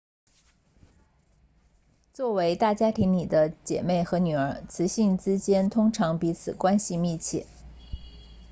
[2.11, 7.45] 作为大家庭里的姐妹和女儿雌性之间通常彼此关系密切